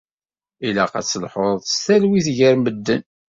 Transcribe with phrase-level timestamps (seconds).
[0.67, 3.03] Ilaq ad telḥuḍ s talwit gar medden.